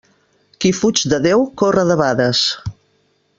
Qui 0.63 0.71
fuig 0.77 1.01
de 1.11 1.19
Déu 1.25 1.45
corre 1.63 1.85
debades. 1.93 2.43